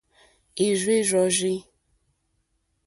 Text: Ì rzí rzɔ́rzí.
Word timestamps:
Ì 0.65 0.67
rzí 0.79 0.97
rzɔ́rzí. 1.07 1.55